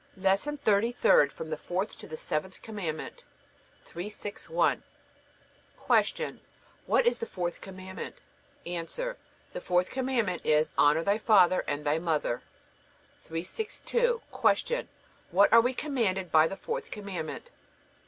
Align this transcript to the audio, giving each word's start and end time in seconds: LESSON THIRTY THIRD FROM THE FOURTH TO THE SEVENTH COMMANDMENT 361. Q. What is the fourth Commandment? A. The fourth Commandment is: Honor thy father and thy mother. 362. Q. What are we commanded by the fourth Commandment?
LESSON 0.17 0.57
THIRTY 0.57 0.93
THIRD 0.93 1.31
FROM 1.31 1.51
THE 1.51 1.57
FOURTH 1.57 1.95
TO 1.99 2.07
THE 2.07 2.17
SEVENTH 2.17 2.63
COMMANDMENT 2.63 3.23
361. 3.85 4.81
Q. 5.87 6.39
What 6.87 7.05
is 7.05 7.19
the 7.19 7.27
fourth 7.27 7.61
Commandment? 7.61 8.15
A. 8.65 8.77
The 8.81 9.61
fourth 9.61 9.91
Commandment 9.91 10.43
is: 10.43 10.71
Honor 10.75 11.03
thy 11.03 11.19
father 11.19 11.63
and 11.67 11.85
thy 11.85 11.99
mother. 11.99 12.41
362. 13.19 14.23
Q. 14.35 14.87
What 15.29 15.53
are 15.53 15.61
we 15.61 15.71
commanded 15.75 16.31
by 16.31 16.47
the 16.47 16.57
fourth 16.57 16.89
Commandment? 16.89 17.51